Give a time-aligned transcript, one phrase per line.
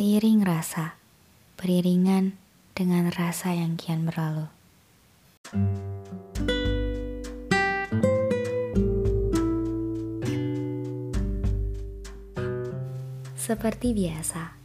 [0.00, 0.96] Seiring rasa,
[1.60, 2.32] beriringan
[2.72, 4.48] dengan rasa yang kian berlalu.
[13.36, 14.56] Seperti biasa,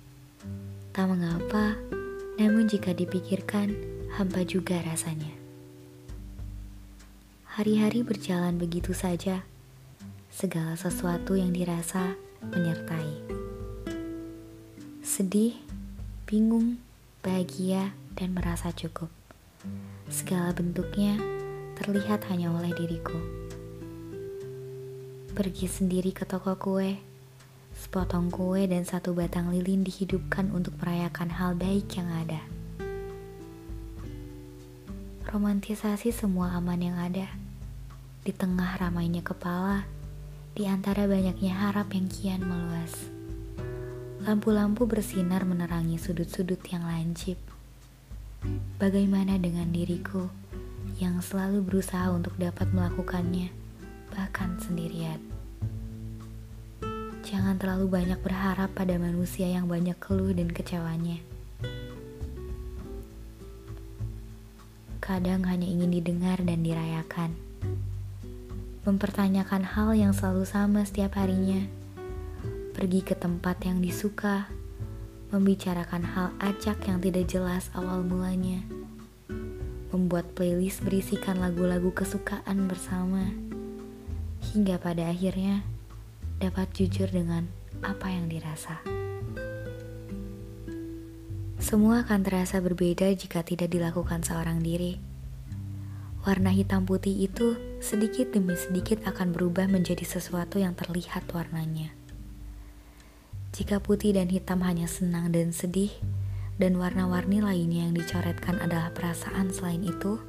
[0.95, 1.75] tak mengapa,
[2.39, 3.75] namun jika dipikirkan,
[4.15, 5.35] hampa juga rasanya.
[7.59, 9.43] Hari-hari berjalan begitu saja,
[10.31, 13.24] segala sesuatu yang dirasa menyertai
[15.15, 15.55] sedih,
[16.27, 16.75] bingung,
[17.23, 19.07] bahagia, dan merasa cukup.
[20.11, 21.15] Segala bentuknya
[21.79, 23.15] terlihat hanya oleh diriku.
[25.31, 26.99] Pergi sendiri ke toko kue,
[27.79, 32.43] sepotong kue dan satu batang lilin dihidupkan untuk merayakan hal baik yang ada.
[35.31, 37.31] Romantisasi semua aman yang ada.
[38.19, 39.87] Di tengah ramainya kepala,
[40.59, 43.15] di antara banyaknya harap yang kian meluas.
[44.25, 47.37] Lampu-lampu bersinar menerangi sudut-sudut yang lancip.
[48.81, 50.33] Bagaimana dengan diriku
[50.97, 53.53] yang selalu berusaha untuk dapat melakukannya,
[54.09, 55.21] bahkan sendirian?
[57.21, 61.21] Jangan terlalu banyak berharap pada manusia yang banyak keluh dan kecewanya.
[65.05, 67.37] Kadang hanya ingin didengar dan dirayakan.
[68.89, 71.84] Mempertanyakan hal yang selalu sama setiap harinya
[72.75, 74.51] pergi ke tempat yang disuka,
[75.31, 78.59] membicarakan hal acak yang tidak jelas awal mulanya,
[79.95, 83.31] membuat playlist berisikan lagu-lagu kesukaan bersama,
[84.51, 85.63] hingga pada akhirnya
[86.43, 87.47] dapat jujur dengan
[87.79, 88.83] apa yang dirasa.
[91.63, 94.99] Semua akan terasa berbeda jika tidak dilakukan seorang diri.
[96.27, 102.04] Warna hitam putih itu sedikit demi sedikit akan berubah menjadi sesuatu yang terlihat warnanya.
[103.55, 105.87] Jika putih dan hitam hanya senang dan sedih,
[106.59, 110.19] dan warna-warni lainnya yang dicoretkan adalah perasaan selain itu,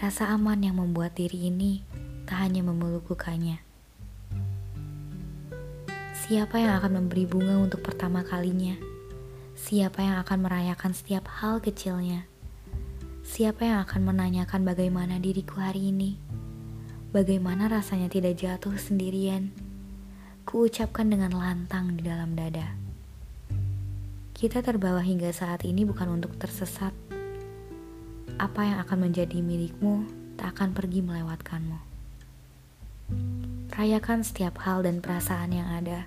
[0.00, 1.84] rasa aman yang membuat diri ini
[2.24, 3.60] tak hanya memeluk lukanya.
[6.24, 8.72] Siapa yang akan memberi bunga untuk pertama kalinya?
[9.52, 12.24] Siapa yang akan merayakan setiap hal kecilnya?
[13.20, 16.16] Siapa yang akan menanyakan bagaimana diriku hari ini?
[17.12, 19.63] Bagaimana rasanya tidak jatuh sendirian?
[20.44, 22.76] Kuucapkan dengan lantang di dalam dada.
[24.36, 26.92] Kita terbawa hingga saat ini bukan untuk tersesat.
[28.36, 30.04] Apa yang akan menjadi milikmu
[30.36, 31.78] tak akan pergi melewatkanmu.
[33.72, 36.04] Rayakan setiap hal dan perasaan yang ada.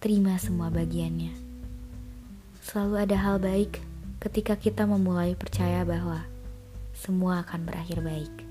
[0.00, 1.36] Terima semua bagiannya.
[2.64, 3.84] Selalu ada hal baik
[4.24, 6.24] ketika kita memulai percaya bahwa
[6.96, 8.47] semua akan berakhir baik.